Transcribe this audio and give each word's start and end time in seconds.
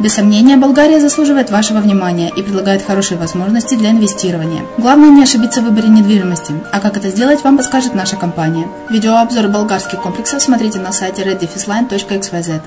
Без 0.00 0.14
сомнения, 0.14 0.56
Болгария 0.56 1.00
заслуживает 1.00 1.50
вашего 1.50 1.78
внимания 1.78 2.30
и 2.34 2.42
предлагает 2.42 2.82
хорошие 2.82 3.18
возможности 3.18 3.74
для 3.74 3.90
инвестирования. 3.90 4.64
Главное 4.78 5.10
не 5.10 5.22
ошибиться 5.22 5.60
в 5.60 5.64
выборе 5.64 5.88
недвижимости, 5.88 6.54
а 6.72 6.80
как 6.80 6.96
это 6.96 7.08
сделать, 7.08 7.42
вам 7.44 7.56
подскажет 7.56 7.94
наша 7.94 8.16
компания. 8.16 8.68
Видеообзор 8.90 9.48
болгарских 9.48 10.02
комплексов 10.02 10.42
смотрите 10.42 10.78
на 10.78 10.92
сайте 10.92 11.22
reddefisline.xyz. 11.22 12.62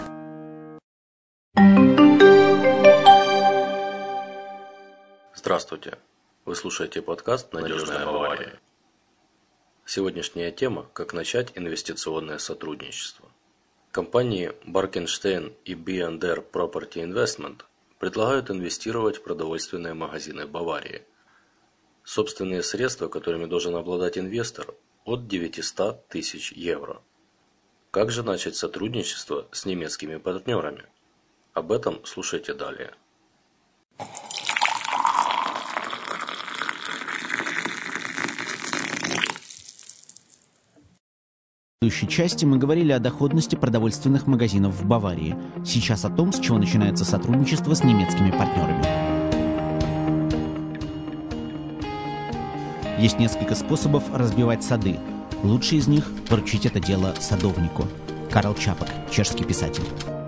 Здравствуйте! 5.36 5.98
Вы 6.46 6.56
слушаете 6.56 7.02
подкаст 7.02 7.54
«Надежная 7.54 8.06
Бавария». 8.06 8.60
Сегодняшняя 9.86 10.52
тема– 10.52 10.88
как 10.94 11.14
начать 11.14 11.52
инвестиционное 11.56 12.40
сотрудничество. 12.40 13.30
Компании 13.96 14.52
Barkenstein 14.66 15.54
и 15.64 15.74
B&R 15.74 16.44
Property 16.52 16.96
Investment 16.96 17.62
предлагают 17.98 18.52
инвестировать 18.52 19.16
в 19.16 19.24
продовольственные 19.24 19.94
магазины 19.94 20.46
Баварии. 20.46 21.04
Собственные 22.04 22.62
средства, 22.62 23.08
которыми 23.08 23.46
должен 23.46 23.74
обладать 23.74 24.18
инвестор, 24.18 24.76
от 25.06 25.30
900 25.30 26.10
тысяч 26.10 26.52
евро. 26.52 27.02
Как 27.92 28.12
же 28.12 28.24
начать 28.24 28.58
сотрудничество 28.58 29.48
с 29.54 29.66
немецкими 29.66 30.18
партнерами? 30.18 30.84
Об 31.54 31.72
этом 31.72 32.04
слушайте 32.04 32.54
далее. 32.54 32.94
Предыдущей 41.86 42.08
части 42.08 42.46
мы 42.46 42.58
говорили 42.58 42.92
о 42.92 43.00
доходности 43.00 43.56
продовольственных 43.56 44.26
магазинов 44.26 44.74
в 44.74 44.88
Баварии. 44.88 45.36
Сейчас 45.64 46.04
о 46.04 46.10
том, 46.10 46.34
с 46.34 46.40
чего 46.40 46.58
начинается 46.58 47.06
сотрудничество 47.06 47.76
с 47.76 47.84
немецкими 47.84 48.32
партнерами. 48.32 48.84
Есть 53.00 53.20
несколько 53.20 53.54
способов 53.54 54.04
разбивать 54.12 54.64
сады. 54.64 54.98
Лучший 55.44 55.78
из 55.78 55.88
них– 55.88 56.12
поручить 56.30 56.66
это 56.66 56.80
дело 56.80 57.14
садовнику. 57.20 57.86
Карл 58.32 58.56
Чапок, 58.56 58.90
чешский 59.12 59.44
писатель. 59.44 59.86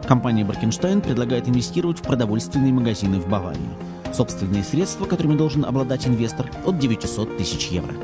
Компания 0.07 0.45
Баркенштайн 0.45 1.01
предлагает 1.01 1.50
инвестировать 1.50 1.98
в 1.98 2.03
продовольственные 2.03 2.71
магазины 2.71 3.19
в 3.19 3.27
Баварии. 3.27 4.13
Собственные 4.13 4.63
средства, 4.63 5.06
которыми 5.06 5.36
должен 5.36 5.65
обладать 5.65 6.07
инвестор, 6.07 6.51
от 6.65 6.77
900 6.77 7.36
тысяч 7.36 7.69
евро. 7.69 7.95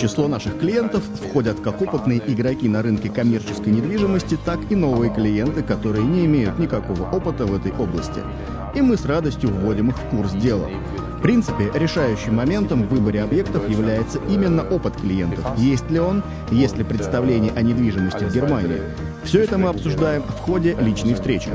Число 0.00 0.28
наших 0.28 0.58
клиентов 0.58 1.02
входят 1.04 1.60
как 1.60 1.82
опытные 1.82 2.22
игроки 2.26 2.70
на 2.70 2.80
рынке 2.80 3.10
коммерческой 3.10 3.68
недвижимости, 3.68 4.38
так 4.46 4.58
и 4.70 4.74
новые 4.74 5.12
клиенты, 5.12 5.62
которые 5.62 6.06
не 6.06 6.24
имеют 6.24 6.58
никакого 6.58 7.02
опыта 7.02 7.44
в 7.44 7.54
этой 7.54 7.72
области. 7.72 8.22
И 8.74 8.80
мы 8.80 8.96
с 8.96 9.04
радостью 9.04 9.50
вводим 9.50 9.90
их 9.90 9.98
в 9.98 10.04
курс 10.08 10.32
дела. 10.32 10.70
В 11.18 11.20
принципе, 11.20 11.70
решающим 11.74 12.36
моментом 12.36 12.84
в 12.84 12.88
выборе 12.88 13.22
объектов 13.22 13.68
является 13.68 14.18
именно 14.30 14.62
опыт 14.62 14.96
клиентов. 14.96 15.44
Есть 15.58 15.90
ли 15.90 16.00
он, 16.00 16.22
есть 16.50 16.78
ли 16.78 16.84
представление 16.84 17.52
о 17.54 17.60
недвижимости 17.60 18.24
в 18.24 18.32
Германии. 18.32 18.80
Все 19.24 19.42
это 19.42 19.58
мы 19.58 19.68
обсуждаем 19.68 20.22
в 20.22 20.38
ходе 20.38 20.78
личной 20.80 21.12
встречи. 21.12 21.50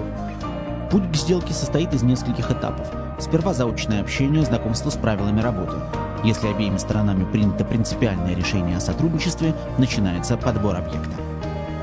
Путь 0.92 1.12
к 1.12 1.16
сделке 1.16 1.52
состоит 1.52 1.96
из 1.96 2.04
нескольких 2.04 2.52
этапов. 2.52 2.88
Сперва 3.20 3.56
заочное 3.56 4.02
общение, 4.02 4.46
знакомство 4.46 4.92
с 4.92 4.96
правилами 4.98 5.42
работы. 5.42 5.78
Если 6.26 6.48
обеими 6.48 6.78
сторонами 6.78 7.24
принято 7.24 7.64
принципиальное 7.64 8.36
решение 8.36 8.78
о 8.78 8.80
сотрудничестве, 8.80 9.54
начинается 9.78 10.36
подбор 10.38 10.76
объекта. 10.76 11.12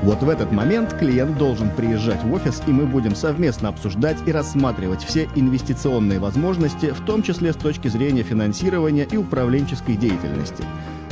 Вот 0.01 0.21
в 0.21 0.27
этот 0.27 0.51
момент 0.51 0.93
клиент 0.99 1.37
должен 1.37 1.69
приезжать 1.69 2.21
в 2.25 2.33
офис, 2.33 2.61
и 2.67 2.71
мы 2.71 2.85
будем 2.85 3.15
совместно 3.15 3.69
обсуждать 3.69 4.17
и 4.25 4.33
рассматривать 4.33 5.01
все 5.01 5.29
инвестиционные 5.35 6.19
возможности, 6.19 6.87
в 6.87 7.05
том 7.05 7.23
числе 7.23 7.53
с 7.53 7.55
точки 7.55 7.87
зрения 7.87 8.23
финансирования 8.23 9.07
и 9.09 9.15
управленческой 9.15 9.95
деятельности. 9.95 10.65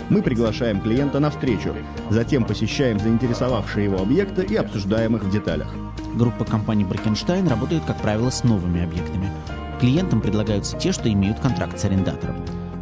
Мы 0.10 0.22
приглашаем 0.22 0.82
клиента 0.82 1.22
на 1.22 1.30
встречу, 1.30 1.74
затем 2.10 2.44
посещаем 2.44 3.00
заинтересовавшие 3.00 3.86
его 3.86 4.02
объекты 4.02 4.44
и 4.44 4.58
обсуждаем 4.58 5.16
их 5.16 5.24
в 5.24 5.32
деталях. 5.32 5.74
Группа 6.16 6.44
компаний 6.44 6.84
Бракенштайн 6.84 7.48
работает, 7.48 7.84
как 7.88 7.96
правило, 8.02 8.30
с 8.30 8.44
новыми 8.44 8.84
объектами. 8.84 9.32
Клиентам 9.80 10.20
предлагаются 10.20 10.78
те, 10.78 10.92
что 10.92 11.10
имеют 11.10 11.40
контракт 11.40 11.80
с 11.80 11.86
арендатором. 11.86 12.36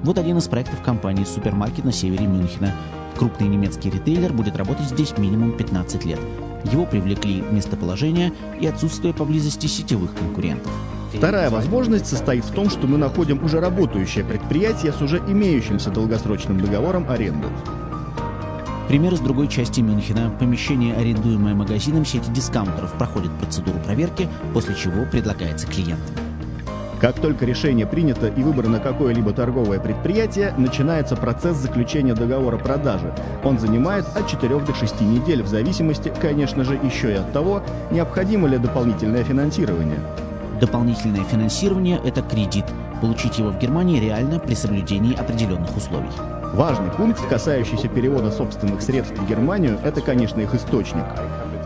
Вот 0.04 0.18
один 0.18 0.38
из 0.38 0.48
проектов 0.48 0.82
компании 0.82 1.26
«Супермаркет» 1.26 1.84
на 1.84 1.92
севере 1.92 2.26
Мюнхена. 2.26 2.74
Крупный 3.18 3.50
немецкий 3.50 3.90
ритейлер 3.90 4.32
будет 4.32 4.56
работать 4.56 4.86
здесь 4.86 5.18
минимум 5.18 5.52
15 5.52 6.06
лет. 6.06 6.20
Его 6.72 6.86
привлекли 6.86 7.42
местоположение 7.42 8.32
и 8.62 8.68
отсутствие 8.68 9.14
поблизости 9.14 9.68
сетевых 9.68 10.14
конкурентов. 10.16 10.72
Вторая 11.14 11.50
возможность 11.50 12.08
состоит 12.08 12.46
в 12.46 12.54
том, 12.54 12.70
что 12.70 12.88
мы 12.88 12.98
находим 12.98 13.44
уже 13.44 13.60
работающее 13.60 14.24
предприятие 14.24 14.94
с 14.94 15.02
уже 15.02 15.18
имеющимся 15.18 15.90
долгосрочным 15.90 16.62
договором 16.62 17.10
аренды. 17.10 17.48
Пример 18.88 19.14
из 19.14 19.20
другой 19.20 19.50
части 19.50 19.82
Мюнхена. 19.82 20.32
Помещение, 20.40 20.96
арендуемое 20.96 21.56
магазином 21.56 22.06
сети 22.06 22.30
дискаунтеров, 22.32 22.94
проходит 22.94 23.32
процедуру 23.38 23.80
проверки, 23.80 24.30
после 24.54 24.76
чего 24.76 25.06
предлагается 25.06 25.68
клиентам. 25.68 26.29
Как 27.00 27.16
только 27.16 27.46
решение 27.46 27.88
принято 27.88 28.28
и 28.28 28.44
выбрано 28.44 28.80
какое-либо 28.80 29.32
торговое 29.32 29.80
предприятие, 29.80 30.54
начинается 30.58 31.16
процесс 31.16 31.56
заключения 31.56 32.14
договора 32.14 32.58
продажи. 32.58 33.14
Он 33.44 33.58
занимает 33.58 34.06
от 34.16 34.28
4 34.28 34.60
до 34.60 34.74
6 34.74 35.02
недель 35.02 35.42
в 35.42 35.48
зависимости, 35.48 36.12
конечно 36.22 36.66
же, 36.66 36.78
еще 36.84 37.12
и 37.14 37.16
от 37.16 37.32
того, 37.32 37.64
необходимо 37.90 38.50
ли 38.50 38.58
дополнительное 38.58 39.24
финансирование. 39.24 40.00
Дополнительное 40.60 41.24
финансирование– 41.24 42.02
это 42.04 42.22
кредит. 42.22 42.66
Получить 43.00 43.40
его 43.40 43.52
в 43.52 43.60
Германии 43.60 44.02
реально 44.02 44.40
при 44.40 44.56
соблюдении 44.56 45.16
определенных 45.16 45.78
условий. 45.78 46.10
Важный 46.54 46.92
пункт, 46.92 47.26
касающийся 47.30 47.88
перевода 47.88 48.30
собственных 48.30 48.82
средств 48.82 49.18
в 49.18 49.26
Германию, 49.26 49.80
это, 49.86 50.02
конечно, 50.02 50.42
их 50.42 50.54
источник. 50.54 51.06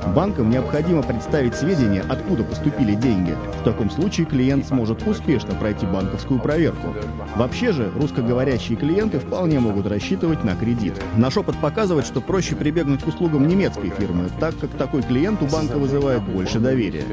Банкам 0.07 0.49
необходимо 0.49 1.01
представить 1.01 1.55
сведения, 1.55 2.03
откуда 2.07 2.43
поступили 2.43 2.93
деньги. 2.93 3.35
В 3.61 3.63
таком 3.63 3.89
случае 3.89 4.25
клиент 4.25 4.67
сможет 4.67 5.07
успешно 5.07 5.55
пройти 5.55 5.85
банковскую 5.85 6.39
проверку. 6.39 6.93
Вообще 7.35 7.71
же, 7.71 7.91
русскоговорящие 7.95 8.77
клиенты 8.77 9.19
вполне 9.19 9.59
могут 9.59 9.87
рассчитывать 9.87 10.43
на 10.43 10.55
кредит. 10.55 10.93
Наш 11.15 11.37
опыт 11.37 11.55
показывает, 11.57 12.05
что 12.05 12.21
проще 12.21 12.55
прибегнуть 12.55 13.03
к 13.03 13.07
услугам 13.07 13.47
немецкой 13.47 13.89
фирмы, 13.89 14.29
так 14.39 14.57
как 14.59 14.71
такой 14.71 15.01
клиент 15.01 15.41
у 15.41 15.45
банка 15.45 15.77
вызывает 15.77 16.21
больше 16.23 16.59
доверия. 16.59 17.05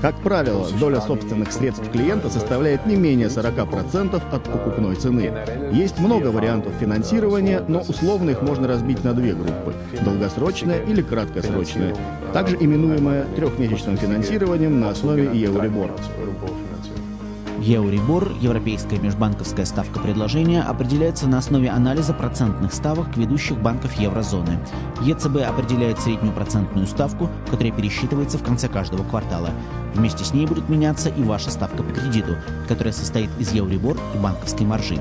Как 0.00 0.16
правило, 0.16 0.66
доля 0.80 1.00
собственных 1.00 1.52
средств 1.52 1.90
клиента 1.90 2.30
составляет 2.30 2.86
не 2.86 2.96
менее 2.96 3.28
40% 3.28 4.22
от 4.32 4.42
покупной 4.44 4.96
цены. 4.96 5.32
Есть 5.72 5.98
много 5.98 6.28
вариантов 6.28 6.72
финансирования, 6.80 7.62
но 7.68 7.80
условно 7.80 8.30
их 8.30 8.42
можно 8.42 8.68
разбить 8.68 9.04
на 9.04 9.12
две 9.12 9.34
группы– 9.34 9.74
долгосрочное 10.04 10.80
или 10.84 11.02
краткосрочное 11.02 11.94
также 12.38 12.56
именуемое 12.60 13.24
трехмесячным 13.34 13.96
финансированием 13.96 14.78
на 14.78 14.90
основе 14.90 15.24
Euribor. 15.24 15.90
Euribor, 17.58 18.32
европейская 18.40 19.00
межбанковская 19.00 19.66
ставка 19.66 19.98
предложения, 19.98 20.62
определяется 20.62 21.26
на 21.26 21.38
основе 21.38 21.68
анализа 21.68 22.14
процентных 22.14 22.72
ставок 22.72 23.16
ведущих 23.16 23.60
банков 23.60 23.92
еврозоны. 23.94 24.60
ЕЦБ 25.02 25.38
определяет 25.48 25.98
среднюю 25.98 26.32
процентную 26.32 26.86
ставку, 26.86 27.28
которая 27.50 27.72
пересчитывается 27.72 28.38
в 28.38 28.44
конце 28.44 28.68
каждого 28.68 29.02
квартала. 29.02 29.50
Вместе 29.94 30.24
с 30.24 30.32
ней 30.32 30.46
будет 30.46 30.68
меняться 30.68 31.08
и 31.08 31.22
ваша 31.24 31.50
ставка 31.50 31.82
по 31.82 31.92
кредиту, 31.92 32.36
которая 32.68 32.92
состоит 32.92 33.30
из 33.40 33.52
Euribor 33.52 33.98
и 34.14 34.18
банковской 34.18 34.64
маржи. 34.64 35.00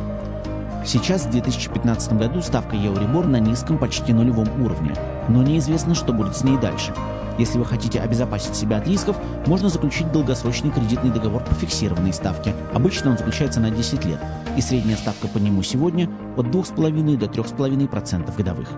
Сейчас, 0.84 1.25
в 1.25 1.29
2015 1.29 2.13
году, 2.13 2.41
ставка 2.41 2.75
Euribor 2.75 3.27
на 3.27 3.39
низком, 3.39 3.77
почти 3.77 4.12
нулевом 4.12 4.48
уровне, 4.63 4.96
но 5.29 5.44
неизвестно, 5.44 5.94
что 5.94 6.13
будет 6.13 6.36
с 6.36 6.44
ней 6.44 6.58
дальше. 6.58 6.94
Если 7.38 7.58
вы 7.58 7.65
хотите 7.65 8.00
обезопасить 8.00 8.56
себя 8.56 8.77
от 8.77 8.88
рисков, 8.88 9.17
можно 9.46 9.70
заключить 9.70 10.12
долгосрочный 10.12 10.72
кредитный 10.72 11.12
договор 11.12 11.44
по 11.44 11.53
фиксированной 11.53 12.13
ставке. 12.13 12.56
Обычно 12.74 13.12
он 13.12 13.17
заключается 13.17 13.60
на 13.60 13.70
10 13.70 14.06
лет, 14.06 14.20
и 14.58 14.62
средняя 14.62 14.98
ставка 14.98 15.27
по 15.27 15.38
нему 15.38 15.62
сегодня 15.63 16.10
от 16.36 16.48
2,5 16.48 17.17
до 17.17 17.25
3,5% 17.27 18.36
годовых. 18.36 18.70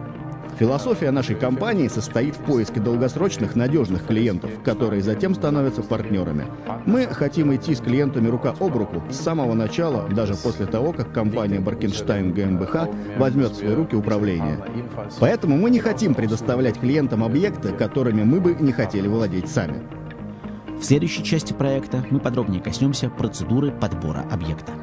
Философия 0.60 1.12
нашей 1.12 1.38
компании 1.38 1.88
состоит 1.88 2.36
в 2.36 2.40
поиске 2.40 2.82
долгосрочных 2.82 3.56
надежных 3.56 4.06
клиентов, 4.06 4.52
которые 4.66 5.02
затем 5.02 5.34
становятся 5.34 5.82
партнерами. 5.82 6.48
Мы 6.86 7.06
хотим 7.06 7.56
идти 7.56 7.74
с 7.74 7.80
клиентами 7.80 8.28
рука 8.28 8.54
об 8.60 8.76
руку 8.76 9.02
с 9.10 9.16
самого 9.16 9.54
начала, 9.54 10.10
даже 10.10 10.36
после 10.36 10.66
того, 10.66 10.92
как 10.92 11.14
компания 11.14 11.62
Баркенштайн 11.62 12.34
ГМБХ 12.34 12.90
возьмет 13.18 13.52
в 13.52 13.56
свои 13.56 13.74
руки 13.74 13.96
управление. 13.96 14.60
Поэтому 15.22 15.56
мы 15.56 15.70
не 15.70 15.80
хотим 15.80 16.14
предоставлять 16.14 16.78
клиентам 16.78 17.24
объекты, 17.24 17.70
которыми 17.70 18.24
мы 18.24 18.42
бы 18.42 18.54
не 18.60 18.74
хотели 18.74 19.08
владеть 19.08 19.48
сами. 19.48 19.82
В 20.78 20.84
следующей 20.84 21.24
части 21.24 21.54
проекта 21.54 22.06
мы 22.10 22.20
подробнее 22.20 22.62
коснемся 22.62 23.10
процедуры 23.10 23.72
подбора 23.72 24.26
объекта. 24.30 24.74